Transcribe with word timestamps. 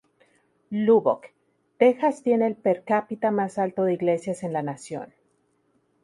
Lubbock, 0.71 1.27
Texas 1.77 2.23
tiene 2.23 2.47
el 2.47 2.55
per 2.55 2.83
cápita 2.83 3.29
más 3.29 3.59
alto 3.59 3.83
de 3.83 3.93
iglesias 3.93 4.41
en 4.41 4.51
la 4.51 4.63
nación. 4.63 5.13